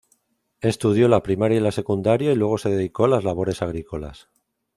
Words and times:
Estudió 0.61 1.07
la 1.07 1.21
primaria 1.21 1.59
y 1.59 1.61
la 1.61 1.71
secundaria 1.71 2.31
y 2.31 2.35
luego 2.35 2.57
se 2.57 2.71
dedicó 2.71 3.05
a 3.05 3.09
las 3.09 3.23
labores 3.23 3.61
agrícolas. 3.61 4.29